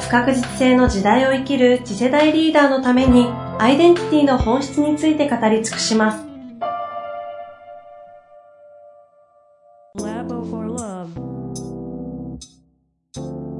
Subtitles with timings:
[0.00, 3.26] 不確実性の時代を生きる次世代リーダーのために
[3.58, 6.24] アイデンティティの本質について語り尽くします。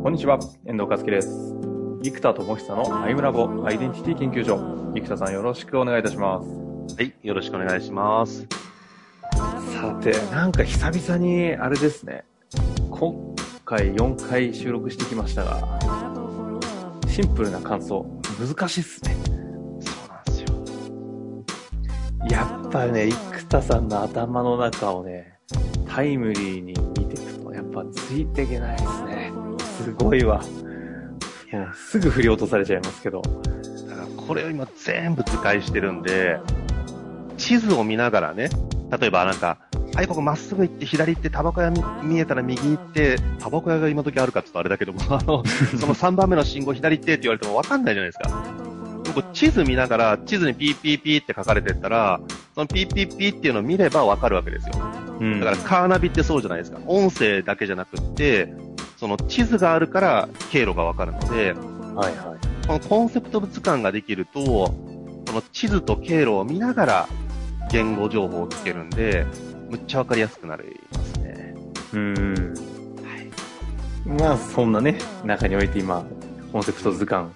[0.02, 1.28] こんにちは、遠藤和樹です。
[2.02, 4.56] 生田智久のアイムラボアイデンティティ研究所。
[4.94, 6.48] 生田さんよろしくお願いいたします。
[6.96, 8.46] はい、よろしくお願いします。
[9.74, 12.24] さて、なんか久々に、あれですね。
[12.90, 13.34] 今
[13.64, 15.97] 回4回収録してきましたが、
[17.20, 18.06] シンプルな感想、
[18.38, 19.16] 難しいっすね。
[19.80, 20.46] そうなんですよ。
[22.30, 25.36] やっぱね、生田さんの頭の中をね、
[25.88, 29.32] タイムリーに見ていくと、やっぱついていけないですね。
[29.82, 30.40] すごいわ。
[31.52, 33.20] いや、すぐ振り落とされちゃいますけど。
[33.20, 36.38] だからこれを今全部図解してるんで、
[37.36, 38.48] 地図を見ながらね、
[38.96, 39.58] 例えばなんか、
[39.98, 41.72] はい、ここまっすぐ行って、左行って、タバコ屋
[42.04, 45.42] 見えたら右行って、タバコ屋が今時あるかちょっとあれだけども、 あの、
[45.76, 48.44] その3番目の信号左行ってって言われてもわかんないじゃないですか。
[49.12, 52.20] 僕、地図見ながら、地図にピーピーピーって書かれてったら、
[52.54, 54.74] そのピーピーピーっていうのを見ればわかるわけですよ。
[55.18, 56.78] うん、だからカーナビってそうじゃないですか。
[56.86, 58.54] 音声だけじゃなくって、
[58.98, 61.54] その地図があるから経路がわかるので、
[61.96, 62.66] はいはい。
[62.68, 64.74] このコンセプト図鑑ができると、こ
[65.26, 67.08] の地図と経路を見ながら
[67.72, 69.26] 言語情報を聞けるんで、
[69.68, 71.54] むっちゃわかりやすくなりますね。
[71.92, 72.54] うん。
[73.02, 74.20] はい。
[74.20, 76.04] まあ、そんなね、中において今、
[76.52, 77.30] コンセプト図鑑。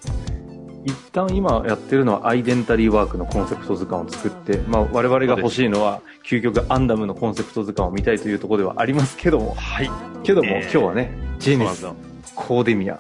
[0.85, 9.55] 一旦今やってるのはアイデンタリーワークのコンセプト図鑑を作って、まあ我々が欲しいのは究極アンダムのコンセプト図鑑を見たいというところではありますけども。
[9.55, 9.91] はい。
[10.25, 11.87] けども、えー、今日はね、ジェニス、
[12.35, 12.99] コーデミア。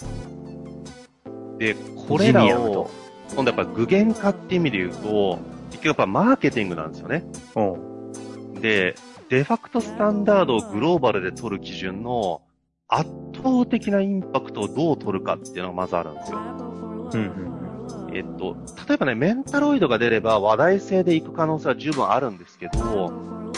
[1.58, 1.74] で、
[2.08, 2.88] これらを、
[3.34, 5.38] 今度やっぱ具現化って意味で言うと、
[5.70, 7.24] 結局やっぱマーケティングなんですよね。
[7.56, 8.60] うん。
[8.60, 8.94] で、
[9.32, 12.42] デファクトスタンダードをグローバルで取る基準の
[12.86, 16.38] 圧倒的なインパクトをどう取るかっていうのがまずあるんですよ。
[16.38, 23.52] うん、うん、えっと、例えばね、メンタロイドが出れば話題性でいく可能性は十分あるんですけど、うん、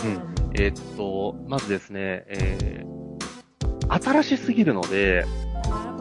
[0.55, 5.27] えっと、まずですね、えー、新しすぎるので、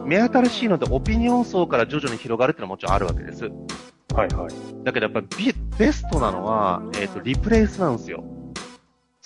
[0.06, 3.46] 目新しいのでオピニオン層から徐々に広がるっていうのはもちろんあるわけです。
[4.14, 4.84] はいはい。
[4.84, 5.26] だけどやっぱり
[5.76, 8.22] ベストなのは、えっ、と、リプレイスなんですよ。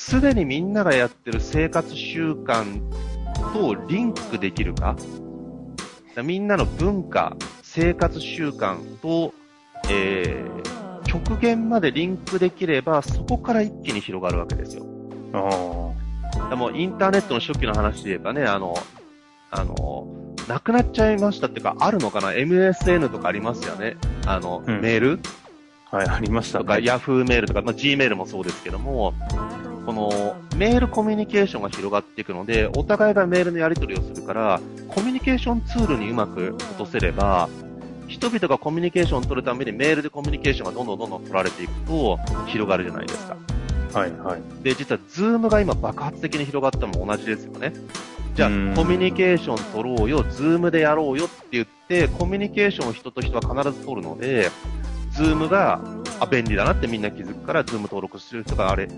[0.00, 2.80] すでにみんながやってる生活習慣
[3.52, 4.96] とリンクできるか？
[6.22, 9.34] みんなの文化、生活習慣と、
[9.90, 14.86] えー、極限までリンクできれば、そこから一気に広がるわけですよ。
[15.32, 18.74] あでもインターネットの初期の話で言えばね、あの、
[19.50, 23.96] あの、なくなっちゃいましたっていうか、あるのかな ?MSN とかありますよね。
[24.26, 25.20] あの、うん、メール？
[25.90, 26.64] はい、ありました、ね。
[26.64, 29.14] とか、ヤフーメールとか、まあ、Gmail もそうですけども、
[29.88, 37.48] このメールコミュニケーションが広がっていくので、お互いがメールのやり取りをするから、コミュニケーションツールにうまく落とせれば、
[38.06, 43.36] 人々がコミュニケーションを取るためにメールでコミュニケーションがどんどんどんどん取られていくと、広がるじゃないですか。
[43.94, 44.62] はいはい。
[44.62, 47.72] で、実は、ズームが今爆発的に広がったのも同じですよね。
[48.34, 54.50] じゃあ、コミュニケーション取ろうよ、ズームでやろうよって言って、コミュニケーションを人と人は必ず取るので、
[55.12, 55.80] ズームが、
[56.20, 58.90] あ、便利だなってみんな気づくから、ズーム登録してる人があれ、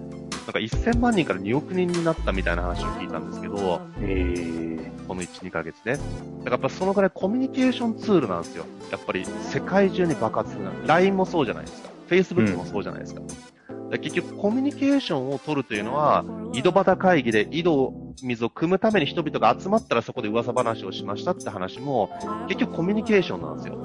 [0.51, 5.93] なんか1000万人から2億人になったみたいな話を聞いたんですけど、えー、この1、2ヶ月ね。
[5.93, 6.03] だか
[6.47, 8.67] らやっぱそのぐらいコミュニケーションツールなんですよ。
[8.91, 10.65] やっぱり世界中に爆発する。
[10.87, 11.91] LINE もそうじゃないですか。
[12.09, 13.23] Facebook もそうじゃないですか。
[13.69, 22.11] うん、結局コミュニケーションを取るというのは、井戸端会議で井戸水を汲むために人々が集まったらそこで噂話をしましたって話も、
[22.49, 23.77] 結局コミュニケーションなんですよ。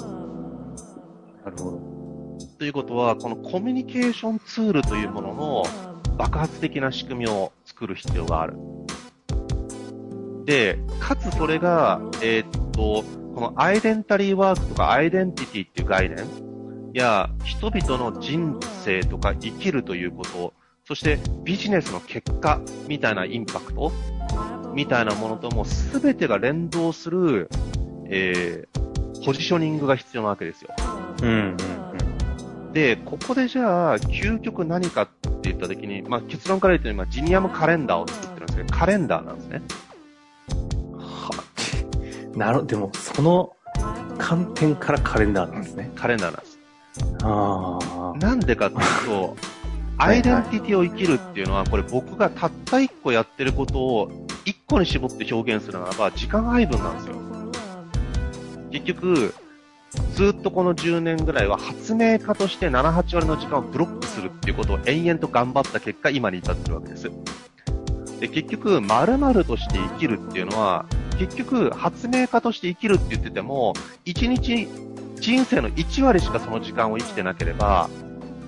[1.44, 1.96] なるほど。
[2.58, 5.64] ということは、このコミュニケーションツールというものの
[6.18, 8.56] 爆発的な仕組みを作る必要がある。
[10.46, 13.04] で、かつそれが、えー、っと、
[13.36, 16.26] このアイデンタリーワークとかアイデンティティっていう概念
[16.94, 20.54] や、人々の人生とか生きるということ、
[20.88, 23.92] そしてビジネスの結果みたいなインパクト
[24.74, 27.50] みたいなものとも全てが連動する、
[28.08, 30.70] えー、ポジショニングが必要なわけですよ。
[31.24, 31.76] うん、うん
[32.76, 35.08] で、ここでじゃあ、究極何かっ
[35.46, 39.62] て言ったときに、まあ、結論から言うと今、ジニアムカレンダーを作ってるんですけど、カレンダーなんですね。
[40.98, 41.44] は、
[42.36, 43.56] なる、でも、その、
[44.18, 45.92] 観点からカレンダーなんですね。
[45.96, 46.60] カレンダーなんです。
[47.24, 47.80] あ
[48.16, 48.18] あ。
[48.18, 49.38] なんでかっていうと、
[49.98, 57.16] アイデンティティを生きるっていうのは、これ僕がたった一個やってることを一個に絞って表現するならば、時間配分なんですよ。
[58.72, 59.34] 結局、
[60.14, 67.12] ずっとこの10年ぐらいは発明家として7、8割の時間をブロックするっていうことを延々と頑張った結果、今に至ってるわけです。
[68.20, 70.86] で、結局、〇〇として生きるっていうのは、
[71.20, 73.74] 結局、発明家として生きるって言ってても、
[74.06, 74.68] 1日、
[75.20, 77.90] 人生の1割しかその時間を生きてなければ、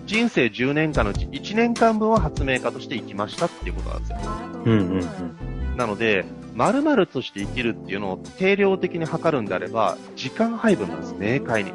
[0.05, 4.17] 人生10年間のうち1年間分は発明家として生きましたっていうことなんですよ。
[4.65, 5.77] うんうんうん。
[5.77, 6.25] なので、
[6.57, 11.71] 〇〇として生きるっていうのを定量的に測るんであれば、時間配分なんです、明快に。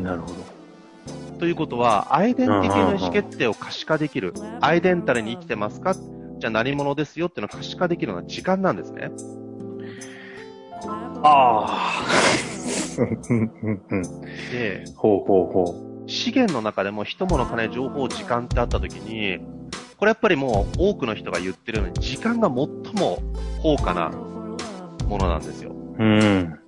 [0.00, 0.34] なるほど。
[1.40, 4.32] ということは、アイデンティティの意思決定を可視化できる。
[4.60, 5.94] アイデンタルに生きてますか？
[5.94, 9.10] じゃあ何者ですよっていうのを可視化できるのは時間なんですね。
[10.86, 12.04] ああ。
[12.96, 13.02] う
[13.34, 14.02] んうんうん
[14.52, 19.40] で、ほうほうほ資源の中でも人物金情報時間ってあった時に、
[20.04, 22.56] これやっぱりもう多くの人が言ってるように時間が最
[22.92, 23.22] も
[23.62, 25.70] 高価なものなんですよ。
[25.70, 25.96] う。
[25.98, 26.60] うん。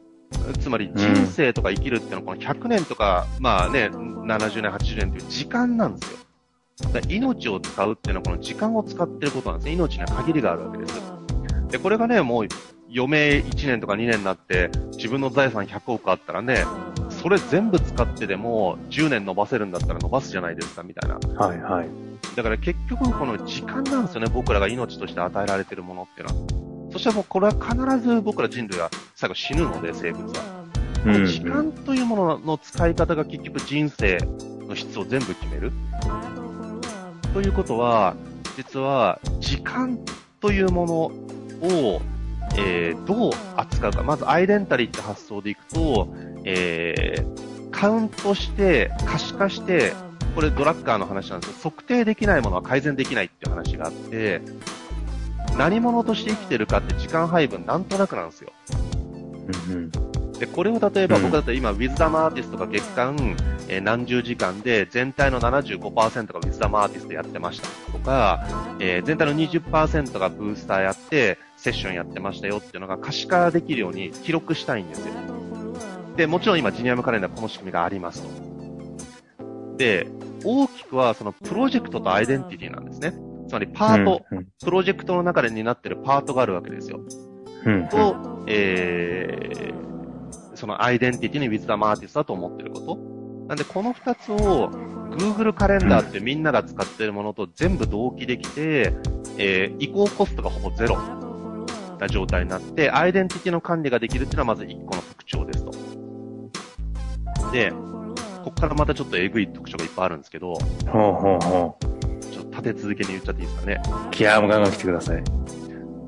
[0.59, 6.19] つまり人生とか生きるっていうのはこの100年とか、まあね、70年、80年という時間なんですよ。
[6.95, 9.75] だ命を使うっていうのはこの時間を使ってることなんですね。
[9.75, 11.03] 命には限りがあるわけです。
[11.69, 12.47] で、これがね、もう
[12.89, 16.65] 余命1年とか2年になって自分の財産100億あったらね、
[17.11, 21.17] それ全部使ってでも10年伸ばせるんだったら伸ばすじゃないですかみたいな。
[21.39, 22.06] はいはい。
[22.37, 26.93] だから結局この時間なんですよね、僕らが命として与えられてるものっていうのは。
[26.93, 27.75] そしてもうこれは必
[28.07, 30.67] ず僕ら人類は最後死ぬので、生物は。
[31.03, 34.19] この時間というものの使い方が結局人生
[34.69, 35.73] の質を全部決める。
[37.33, 38.15] ということは、
[38.57, 39.99] 実は時間
[40.41, 40.95] というもの
[41.69, 42.03] を、
[42.59, 44.03] えーどう扱うか。
[44.03, 46.09] まずアイデンタリーって発想でいくと、
[46.45, 49.93] えーカウントして、可視化して、
[50.35, 54.41] これドラッカーの話なんですけど、測定できないものは改善できないっていう話があって、
[55.59, 58.53] 何者として生きてるかって時間配分なんとなくなんですよ。
[59.69, 59.91] うんうん。
[60.39, 63.37] で、これを例えばうん僕だったら今、ウィズダムアーティストが月間、
[63.69, 68.47] えー何十時間で全体の75%がウィズダムアーティストやってましたとか、
[68.81, 75.36] えー全体の20%がブースターやって、セッションやってましたよっていうのが可視化できるように記録したいんですよ。
[76.17, 79.77] で、もちろん今、ジニアムカレンダーこの仕組みがありますと。
[79.77, 80.09] で、
[80.45, 83.13] 大きくはそのプロジェクトとアイデンティティなんですね。
[83.49, 87.01] つまりパート、うんプロジェクトの中で担ってるパートがあるわけですよ。
[87.01, 87.37] うん
[87.67, 87.89] うん。
[87.89, 92.97] と、えー、そのアイデンティティにウィズダムアーティストだと思ってること。
[93.49, 94.71] なんで、この二つを
[95.11, 98.93] Google カレンダーってみんなが使ってるものと全部同期できて、
[99.39, 100.97] えー、移行コストがほぼゼロ
[101.99, 106.06] な状態になって、アイデンティティの管理ができるっていうのはまず一個の特徴ですと。
[107.57, 111.79] で、ここからまたちょっとえぐい特徴がいっぱいあるんですけど、ほうほうほ
[112.31, 113.81] ちょっと立て続けに言っちゃっていいですかね。
[114.09, 114.11] う。
[114.11, 115.25] 気合もガンガン来てください。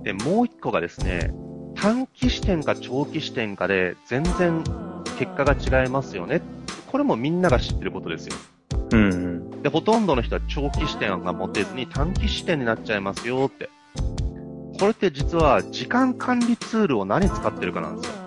[0.02, 1.32] で、もう一個がですね、
[1.74, 4.62] 短期視点か長期視点かで全然
[5.18, 6.42] 結果が違いますよね。
[6.86, 8.36] これもみんなが知ってることですよ。
[8.92, 9.62] うんうん。
[9.62, 13.70] で、ほとんどの人は長期視点が持てずに短期視点になっちゃいますよって。
[14.78, 18.17] これって実は時間管理ツールを何使ってるかなんですよ。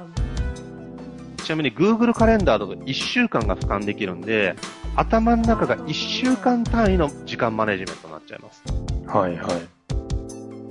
[1.44, 4.56] ちなみに Google カレンダーだと1週間が俯瞰できるんで、
[4.96, 8.63] 頭の中が1週間単位の時間マネジメントになっちゃいます。
[9.08, 9.50] はいは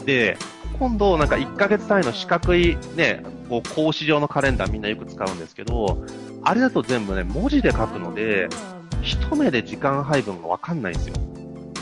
[0.02, 0.04] い。
[0.04, 0.36] で、
[0.78, 6.04] 今度なんか1ヶ月単位の四角いね、こう格子状のカレンダーみんなよく使うんですけど、
[6.42, 8.48] あれだと全部ね、文字で書くので、
[9.02, 11.14] 一目で時間配分がわかんないんですよ。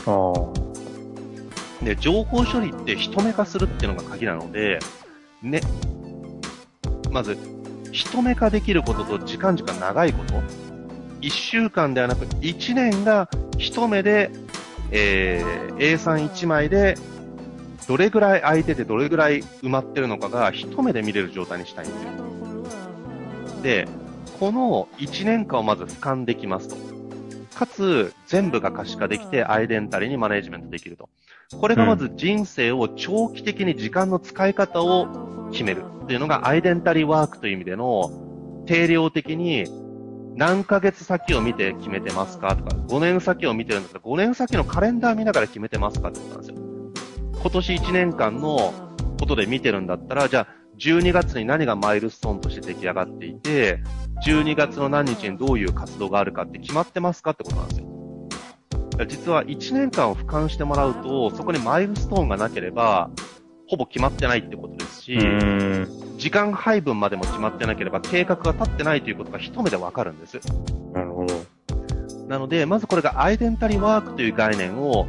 [0.05, 0.33] あ
[1.81, 1.85] あ。
[1.85, 4.79] で、情報処理って一目化するっていうのが鍵なので、
[5.41, 5.61] ね、
[7.11, 7.37] まず、
[7.91, 10.41] 一目化できることと時間軸が長いこと、
[11.21, 14.31] 一週間ではなく一年が一目で、
[14.91, 16.95] えー、A3 一枚で、
[17.87, 23.61] どれぐらい空いててどれぐらい埋まってるのかが一目で見れる状態にしたいんですよ。
[23.63, 23.87] で、
[24.39, 26.75] この1年間をまず俯瞰できますと。
[27.55, 31.09] かつ、全部が可視化できて、アイデンタリーにマネジメントできると。
[31.59, 35.07] これがまず人生を長期的に時間の使い方を
[35.51, 39.65] 決めるっていうのがアイデンタリーワークという意味での定量的に
[40.35, 46.55] 何ヶ月先を見て決めてますかとか、5年先を見てるんだったら5年先のカレンダー見ながら決めてますかってことなんですよ。
[47.41, 48.73] 今年1年間の
[49.19, 53.83] ことで見てるんだったら、じゃあ12月に何がマイルストーンとして出来上がっていて、
[54.25, 57.87] 12月の何日にどういう活動があるかって決まってますかってことなんですよ。
[59.07, 63.09] 実は1年間を俯瞰してもらうと、そこにマイルストーンがなければ、
[63.69, 65.87] ほぼ決まってないってことですし、うん。
[66.17, 70.39] 時間配分までも決まってなければ計画が立ってないということが一目でわかるんです。
[70.91, 71.35] なるほど。
[72.27, 75.07] なので、まずこれがアイデンタリーワークという概念を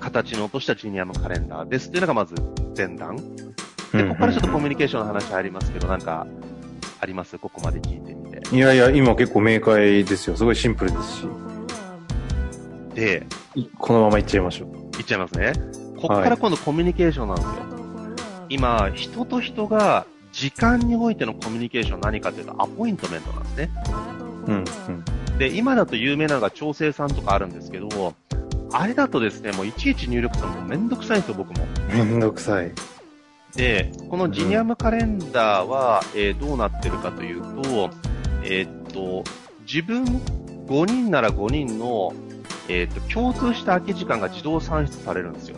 [0.00, 2.34] 形に落としたジニアムカレンダーですっていうのがまず
[2.76, 3.16] 前段。
[3.16, 6.26] で、ここからちょっとコミュニケーションの話入りますけど、なんか、
[7.00, 7.38] あります？
[7.38, 8.54] ここまで聞いてみて。
[8.54, 10.36] いやいや、今結構明快ですよ。
[10.36, 11.28] すごいシンプルですし。
[12.94, 14.96] で、いこのままいっちゃいましょう。
[14.98, 15.52] いっちゃいますね。
[15.96, 17.67] ここから今度コミュニケーションなんですよ。
[18.48, 23.70] 今、人と人が時間においてのコミュニケーションは何かというとアポイントメントなんですね。
[24.46, 24.64] うん、
[25.38, 28.14] で、今だと有名なのが調整さんとかあるんですけど、
[28.72, 31.66] あれだとですね、もういちいち入力するのもめんどくさいんですよ、僕も。
[31.90, 31.96] うん。
[31.96, 32.72] めんどくさい。
[33.56, 37.90] で、このジニアムカレンダーは、えーどうなってるかというと、
[38.42, 39.24] えーっと、
[39.66, 40.04] 自分
[40.66, 42.12] 5人なら5人の、
[42.68, 45.56] えーっと、共通した空き時間が自動算出されるんですよ。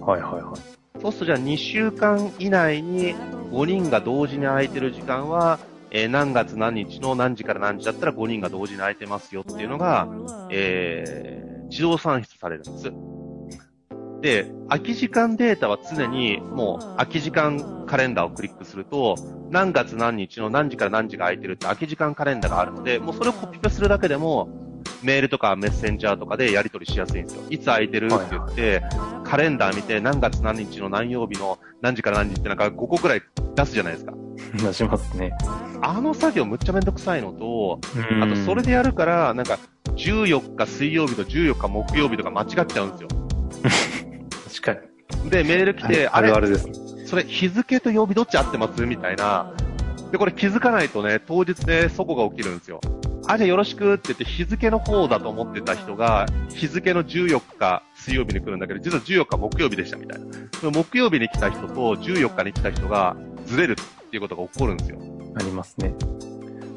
[0.00, 0.75] はいはいはい。
[1.00, 3.14] そうするとじゃあ2週間以内に
[3.52, 5.58] 5人が同時に空いてる時間は、
[5.90, 10.08] えー何月何日の何時から何時だったら5人が同時に空いてますよっていうのが、
[10.50, 12.92] えー自動算出されるんです。
[14.20, 19.16] で、空き時間データは常にもう空き時間カレンダーをクリックすると、
[19.50, 24.48] 何月何日の何時から何時が空いてるって空き時間カレンダーがあるので、もうそれをコピペするだけでも、
[25.02, 27.42] メールとかメッセンジャーとかでやり取りしやすいんですよ。
[27.50, 28.82] いつ空いてるって言って、
[29.28, 33.22] カレンダー見て何月何日の何曜日の何時から何時ってなんか5個くらい
[33.54, 34.14] 出すじゃないですか。
[34.56, 35.32] 出しますね。
[35.82, 39.58] あの作業むっちゃめんどくさいのと、うんあとそれでやるから、なんか
[39.96, 43.08] 14日水曜日と14日木曜日とか間違っちゃうんですよ。
[44.62, 44.86] 確か
[45.24, 45.30] に。
[45.30, 46.28] で、メール来て、あれ？
[46.28, 46.68] るあるです。
[47.06, 48.86] それ日付と曜日どっち合ってます？
[48.86, 49.52] みたいな。
[50.12, 52.80] で、これ気づかないとね、当日でそこが起きるんですよ。
[53.28, 60.26] あ、じゃあよろしくって言って日付の方だと思ってた人が、日付の14日水曜日に来るんだけど、実は14日木曜日でしたみたいな。
[60.60, 63.16] その木曜日に来た人と14日に来た人が
[63.46, 64.98] ずれるっていうことが起こるんですよ。
[65.34, 65.94] ありますね。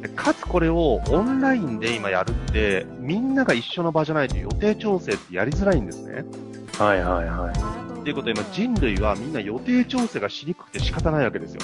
[0.01, 6.25] でかつこれをオンラインで今やるって、みんなが一緒の場じゃないと予定調整ってやりづらいんですね。
[6.77, 7.99] はいはいはい。
[7.99, 11.61] っていうことで今人類はみんな予定調整がしにくくて仕方ないわけですよ。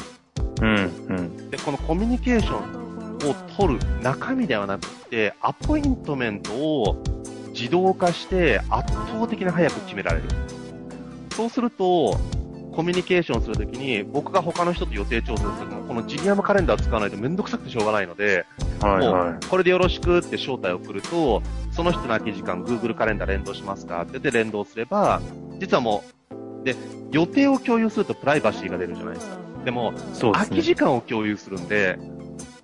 [0.62, 0.76] うん、
[1.10, 1.50] うん。
[1.50, 2.85] で、このコミュニケーション
[3.30, 7.04] を取る中身ではなくて、アポイントメントを
[7.50, 10.24] 自動化して圧倒的に早く決められる。
[11.32, 12.18] そうすると、
[12.74, 18.46] コミュニケーションするときに、僕が他の人と予定調整するときも、このジニアムカレンダー使わないとめんどくさくてしょうがないので、
[18.82, 21.42] もはいはう、これでよろしくって招待を送ると、
[21.72, 24.02] その人の空き時間、Google カレンダー連動しますか？
[24.02, 25.22] って言って連動すれば、
[25.58, 26.76] 実はもう、で、
[27.12, 29.38] 予定を共有するとプライバシーが出るじゃないですか。
[29.64, 30.32] でも、ですね。
[30.34, 31.98] 空き時間を共有するんで、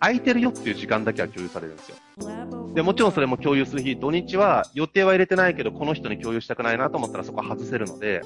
[0.01, 1.95] 空いてるよっていう時間だけは共有されるんですよ。
[2.73, 8.21] で、もちろんそれも共有する日、土日は予定は入れてないけど、この人に共有したくないなと思ったらそこ外せるので、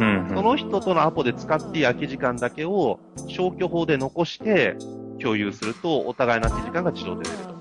[0.00, 0.34] うん、うん。
[0.34, 4.76] その人とのアポで使っていい空き時間だけを消去法で残して
[5.20, 7.54] 共有すると、お互いの空き時間が自動で出ると。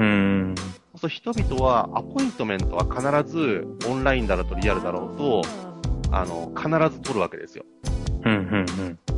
[0.00, 0.54] うん。
[1.00, 5.42] そう人々はアポイントメントは必ずオンラインだろうとリアルだろうと、
[6.12, 7.64] あの、必ず取るわけですよ。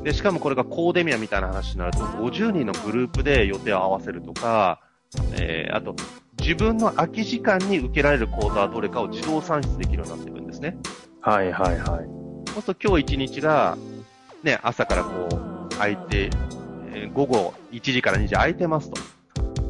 [0.02, 4.80] で、しかもこれがコーデミアみたいな話になると、50人のグループで予定を合わせるとか、
[5.38, 5.94] えー、あと、
[6.40, 10.76] 自分の空き時間に受けられる講座はどれかを自動算出できるようになっていくんですね。
[11.20, 12.22] はいはいはい。
[12.52, 13.78] そうすると今日一日が、
[14.42, 16.30] ね、朝からこう、空いて、
[16.94, 19.00] えー午後1時から2時空いてますと。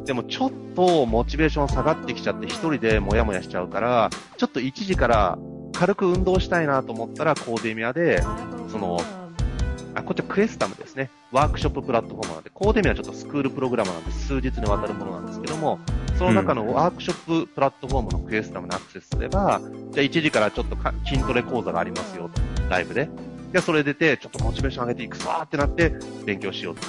[0.04, 5.38] でもちょっとモチベーション下がってきちゃって一人でモヤモヤしちゃうから、ちょっと1時から
[5.72, 8.22] 軽く運動したいなと思ったらコーデミアで、
[8.68, 8.98] その、
[9.94, 11.10] あ、こっちはクエスタムですね。
[11.30, 15.78] ワークショッププラットフォームなんで、コーデミアはちょっとスクールプログラムなんで数日にわたるものなんですけども、
[16.18, 23.08] その中のワークショッププラットフォームのクエスタムにアクセスすれば、じゃあ1時からちょっとか筋トレ講座がありますよと、ライブで。
[23.52, 25.92] で、それ出て、ちょっとモチベーション上げていくぞーってなって、
[26.24, 26.82] 勉強しようと。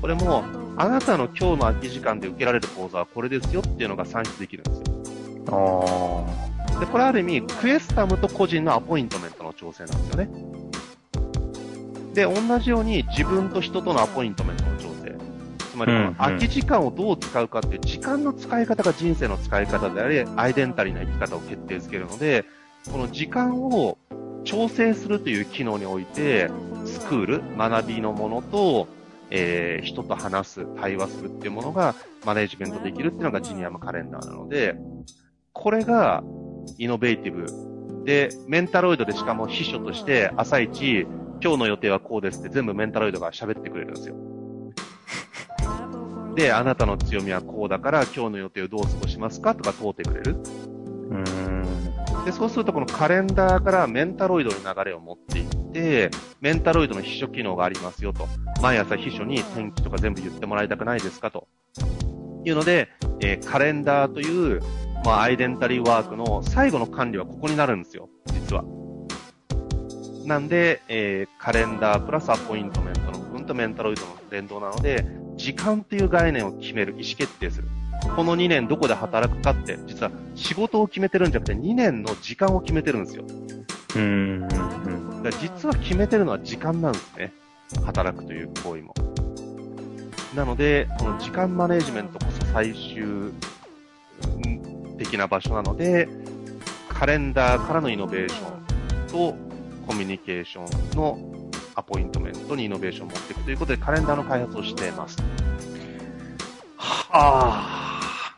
[0.00, 0.44] これも、
[0.76, 4.84] あなたの今日の空き時間で受けられる講座はこれですよっていうのが算出できるんですよ。
[5.50, 10.47] あで、これある意味、クエスタムと個人のアポイントメントの調整なんですよね。
[12.18, 15.16] で、同じように自分と人とのアポイントメントの調整。
[15.70, 22.44] つまり、この空き時間をどう使うかっていう、時間の使い方が人生の使い方であり、アイデンタリーな生き方を決定づけるので、
[22.90, 23.98] この時間を
[24.42, 26.50] 調整するという機能において、
[26.86, 28.88] スクール、学びのものと、
[29.30, 31.94] えー人と話す、対話するっていうものが
[32.24, 34.74] マネジメントできるっていうのがジニアムカレンダーなので、
[35.52, 36.24] これが
[36.78, 41.06] イノベーティブで、メンタロイドでしかも秘書として朝一、
[41.42, 44.16] 今日の予定はこうですって全部メンタロイドが喋ってくれるんですよ。
[46.34, 50.36] で、あなたの強みはこうだから今日の予定をどう過ごしますかとか問うてくれる。
[50.36, 50.68] ー。
[51.10, 52.24] うん。
[52.24, 58.26] で、そうするとこのカレンダーからメンタロイドに流れを持っていって、て、メンタロイドの秘書機能がありますよと。
[58.60, 61.46] 毎朝秘書に天気とか全部言ってもらいたくないですかと。
[62.44, 62.88] いうので、
[63.20, 64.60] えーカレンダーという、
[65.04, 68.64] まあ、アイデンタリーワークの最後の管理はここになるんですよ、実は。
[70.28, 75.06] なんで、えーカレンダープラスアポイントメントの部分とメンタロイドの連動なので、
[75.36, 77.68] 時間っていう概念を決める、意思決定する。
[78.14, 83.24] この2年どこで働くかって、実は仕事を決めてるんじゃなくて2年の時間を決めてるんですよ。
[83.96, 84.46] うん。
[84.48, 84.60] だか
[85.24, 87.32] ら実は決めてるのは時間なんですね。
[87.86, 88.94] 働くという行為も。
[90.34, 93.32] なので、この時間マネジメントこそ最終う
[94.46, 96.06] ん的な場所なので、
[96.90, 99.47] カレンダーからのイノベーションと
[99.88, 101.18] コミュニケーションの
[101.74, 105.16] アポイントメントにイノベーションを持っていくということで、カレンダーの開発をしています。
[106.76, 108.36] はあ。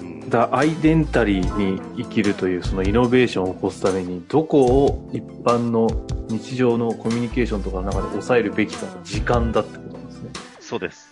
[0.00, 5.88] うん、だアイデンタリーに生きるというそのイノベーションを起こすためにどこを一般の
[6.28, 10.30] 日常のコミュニケーションとかの中で抑えるべきか時間だってことなんですね。
[10.60, 11.10] そうです。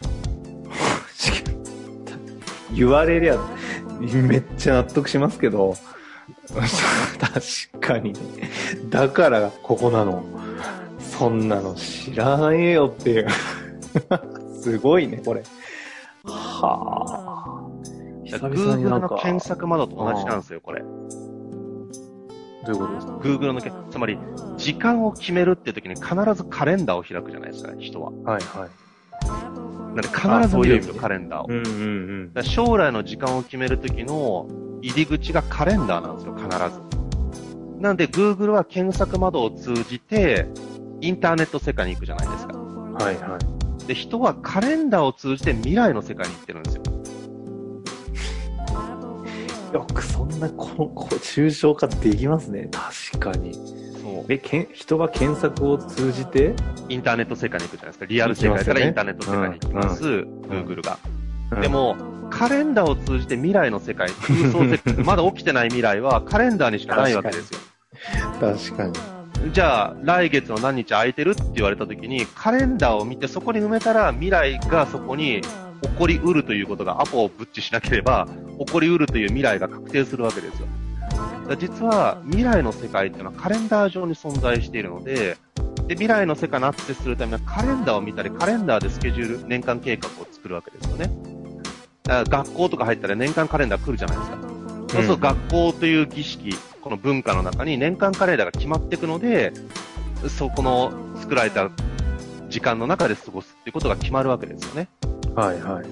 [2.72, 3.38] 言われりゃ
[4.00, 5.76] めっちゃ納得しますけど
[7.20, 8.12] 確かに。
[8.12, 8.18] ね
[8.90, 10.24] だからここなの。
[10.98, 13.28] そんなの知らないよっていう。
[14.60, 15.42] すごいねこれ。
[16.24, 17.64] はあ。
[18.24, 19.08] 久々にな Google んか。
[19.14, 20.82] の検索窓と同じなんですよ、これ。
[20.82, 20.88] ど
[22.68, 24.18] ういうことですか？Google のけ、つまり、
[24.56, 28.10] 時間を決めるって時に必ずカレンダーを開くじゃないですかね、人は。
[28.10, 28.70] はいはい。
[29.26, 31.46] なんで必ず見るんですよ、カレンダーを。
[31.48, 32.42] うんうんうん。
[32.42, 34.48] 将来の時間を決める時の
[34.84, 37.80] 入り口がカレンダーなんですよ、必ず。
[37.80, 40.46] なんで、Google は検索窓を通じて、
[41.00, 42.58] インターネット世界に行くじゃないですか。
[42.58, 46.82] はいはいで、人はカレンダーを通じて未来の世界に行ってるんですよ。
[49.74, 54.32] よくそんなここ抽象化できますね確かにそう。
[54.32, 56.54] えけん人が検索を通じて、
[56.88, 58.04] インターネット世界に行くじゃないですか。
[58.06, 60.98] リアル世界からインターネット世界に行きます、Google が。
[61.60, 61.96] でも、
[62.30, 67.58] カレンダーを通じて未来の世界、空想世界、 まだ起きてない未来はカレンダーにしかないわけですよ。
[68.40, 69.14] 確かに
[69.52, 75.42] じゃあ、来月の何日空いてるって言われた時に、カレンダーを見てそこに埋めたら未来がそこに
[75.82, 78.26] 起こりうるということがアポをブッチしなければ、
[78.58, 80.66] 起こりうるという未来が確定するわけですよ。
[81.48, 85.36] だ実は未来の世界っていうのはカレンダー上に存在しているので、
[85.86, 91.33] で、未来の世界にアクセスするためにはカレンダーを見たり、カレンダーでスケジュール、年間計画を作るわけですよね。
[92.04, 94.38] だから学校とか入ったら年間カレンダー来るじゃないですか。
[94.88, 99.54] そうすると学校という儀式、この文化の中に年間カレンダーが決まっていくので、
[100.28, 101.70] そこの作られた
[102.50, 104.88] 時間の中で過ごすっていうことが決まるわけですよね。
[105.34, 105.86] はいはい。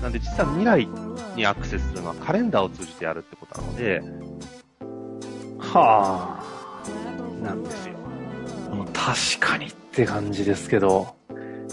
[0.00, 0.88] なんで実は未来
[1.34, 4.02] にアクセスするのはカレンダーを通じてやるってことなので、
[5.58, 7.44] はあ。
[7.44, 7.94] なんですよ。
[8.72, 11.16] もう確かにって感じですけど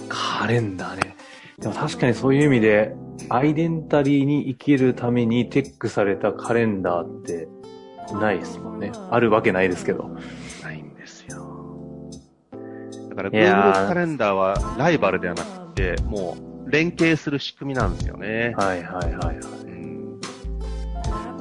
[0.09, 1.15] カレンダーね。
[1.59, 2.95] でも確かにそういう意味で
[3.33, 7.47] アイデンタリーに生きるためにテックされたカレンダーって
[8.13, 10.09] ないですもんねあるわけないですけど
[10.61, 12.09] ないんですよ。
[13.09, 18.53] だから Google カレンダーはライバルではなくて、もう連携する仕組みなんですよね。
[18.57, 20.19] はいはいはいはいうん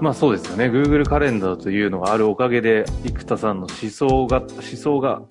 [0.00, 0.66] まあそうですよね。
[0.66, 5.22] Google カレンダーというのがあるおかげで、生田さんの思想が、思想が、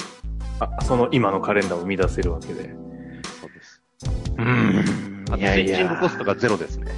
[0.59, 2.73] あその今のカレンダーを生み出せるわけで。
[3.39, 3.81] そうです。
[4.37, 6.91] うんあと、スイッチングコストがゼロですね。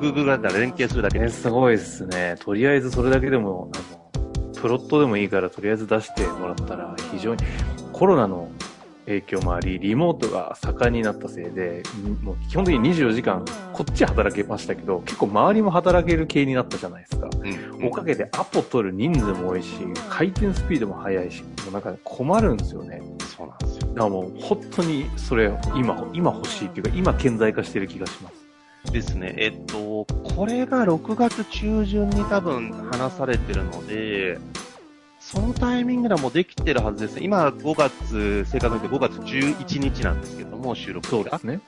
[0.00, 1.42] Google カレンダー連携するだけね、です。
[1.42, 2.36] すごいですね。
[2.38, 3.78] とりあえずそれだけでも、あ
[4.18, 7.44] の、プロットでもいいからとりあえず出してもらったら、非常に、
[7.92, 8.50] コロナの
[9.06, 17.28] 影響もあり、リモートが盛んになったせいで、んもう基本的に24時間、こっち働けましたけど、結構周りも働ける系になったじゃないですか。
[17.42, 19.68] うんおかげでアポ取る人数も多いし、
[20.08, 23.00] 回転スピードも速いし、もうなんか困るんですよね。
[23.36, 23.77] そうなんですよ。
[23.94, 28.48] だからもう本当にそれ、今、今欲しいっていうか、今顕在化してる気がします。
[28.92, 29.34] ですね。
[29.36, 34.38] えっと、これが6月中旬に多分話されてるので、
[35.20, 37.20] そのタイミングではもうできてるはずです。
[37.20, 41.60] 今5月、正確に言って5月11日なんですけども、収録そうですね。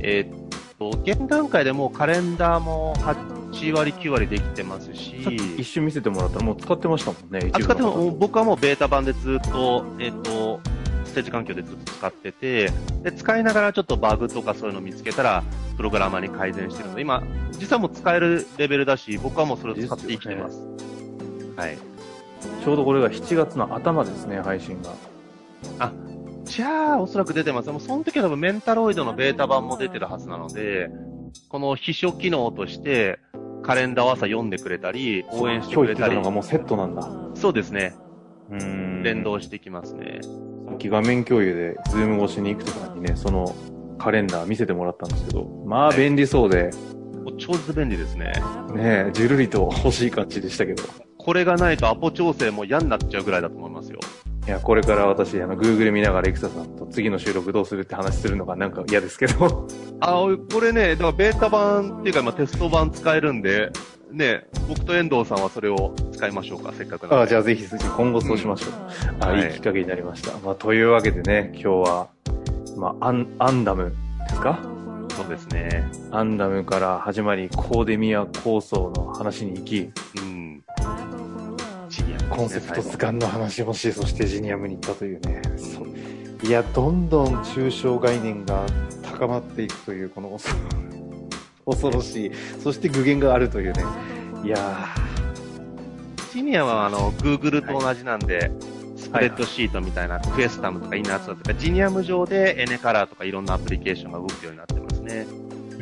[0.00, 5.14] えっと、現段階でもうカレンダーも8割、9割できてますし、
[5.58, 7.50] 一瞬見せてもらったらもう使ってましたもんね。
[7.52, 10.60] あ使っても、僕はもうベータ版でずっと、えっ、と、
[11.14, 12.70] ステージ環境でずっと使ってて、
[13.02, 15.44] で、使いながらちょっとバグとかそういうの見つけたら、
[15.76, 17.22] プログラマーに改善してるので、今、
[17.52, 20.58] 実はもう使えるレベルだし、僕はもうそれを使って生きてます。
[21.56, 21.78] はい。
[22.64, 24.90] ちょうどこれが7月の頭ですね、配信が。
[26.44, 27.70] じゃあ、おそらく出てます。
[27.70, 30.90] もうその時は多分メンタロイドのベータ版も出てるはずなので、
[31.48, 33.18] この秘書機能として、
[33.62, 37.08] カレンダーを朝読んでくれたり、応援してくれたり今日言ってたの、がもうセットなんだ。
[37.34, 37.94] そうですね。
[38.50, 39.02] うーん。
[39.02, 40.20] 連動してきますね。
[40.74, 43.54] き画面共有で、ズーム越しに行くとかにね、その
[43.98, 46.70] カレンダー見せてもらったんですけど、まあ便利そうで、
[47.38, 48.32] 超絶便利ですね。
[48.74, 50.82] ねじゅるりと欲しい感じでしたけど。
[51.16, 53.98] これがないとアポ調整も嫌になっちゃうぐらいだと思いますよ。
[54.46, 59.66] いや、これから私、あの、Google 見ながらエクサさんと次の収録どうするって話するのがなんか嫌ですけど。
[60.00, 63.70] あ、これね、だからベータ版っていうか、まあ、テスト版使えるんで、
[64.14, 67.16] ね、僕と遠藤さんはそれを使いましょうか、せっかくなんで。
[67.16, 68.70] あじゃあぜひ今後そうしましょう。
[69.20, 70.38] あ、はいいいきっかけになりました。
[70.38, 72.08] まあ、というわけでね、今日は、
[72.76, 74.60] まあ、アン、アンダムですか？
[75.16, 75.84] そうですね。
[76.12, 80.62] アンダムから始まり、コーデミア構想の話に行き、うん。
[82.30, 85.42] コンセプト図鑑の話もし、そしてジニアムに行ったというね。
[85.56, 85.88] そう
[86.46, 88.64] いや、どんどん抽象概念が
[89.02, 90.34] 高まっていくという、この
[91.66, 92.32] 恐恐ろしい。
[92.62, 93.84] そして具現があるというね。
[94.44, 94.94] いや
[96.32, 98.50] ジニアはあの、Google と同じなんで、
[98.96, 105.26] スプレッドシートみたいな、クエスタムとかインナーツとか、ジニアム上でエネカラーとかいろんなアプリケーションが動くようになってますね。
[105.28, 105.80] ー、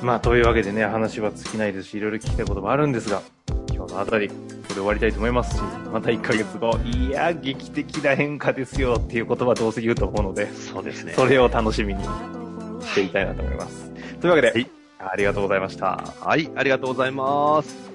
[0.00, 0.06] うん。
[0.06, 3.20] まあ、というわけでね、話は尽きないですし、いろいろ聞きたいこともあるんですが、
[3.74, 11.12] 今日のあたり、ここで終わりたいと思いますし、また1ヶ月後、いや、劇的な変化ですよっていう言葉どうせ言うと思うので、そうですね。
[11.12, 12.02] それを楽しみに
[12.84, 13.90] していきたいなと思います。
[14.20, 16.02] というわけで、はいありがとうございました。
[16.20, 17.93] はい、ありがとうございます。